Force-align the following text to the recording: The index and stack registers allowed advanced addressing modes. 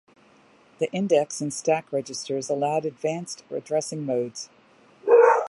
The 0.79 0.91
index 0.91 1.41
and 1.41 1.53
stack 1.53 1.93
registers 1.93 2.49
allowed 2.49 2.85
advanced 2.85 3.43
addressing 3.51 4.03
modes. 4.03 4.49